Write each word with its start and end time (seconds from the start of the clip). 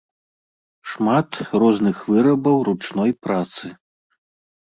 Шмат 0.93 1.29
розных 1.63 1.97
вырабаў 2.13 2.57
ручной 2.69 3.11
працы. 3.27 3.65